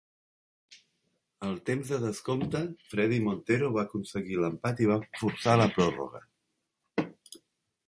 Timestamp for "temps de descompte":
1.69-2.61